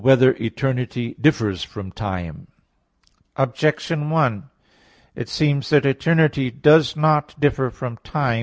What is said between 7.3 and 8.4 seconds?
differ from time.